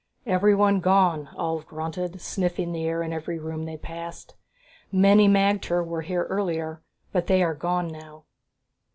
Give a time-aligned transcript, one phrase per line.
[0.25, 4.33] "Everyone gone," Ulv grunted, sniffing the air in every room that they passed.
[4.91, 6.81] "Many magter were here earlier,
[7.11, 8.25] but they are gone now."